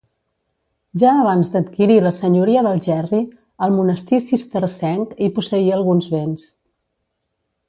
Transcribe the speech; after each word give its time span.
Ja 1.01 1.09
abans 1.23 1.51
d’adquirir 1.55 1.97
la 2.05 2.13
senyoria 2.19 2.63
d’Algerri, 2.67 3.19
el 3.67 3.77
monestir 3.77 4.23
cistercenc 4.31 5.15
hi 5.27 5.31
posseïa 5.37 5.77
alguns 5.81 6.11
béns. 6.17 6.49